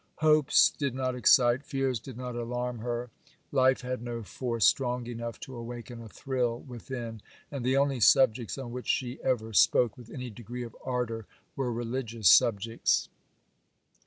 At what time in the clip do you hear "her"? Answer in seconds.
2.79-3.11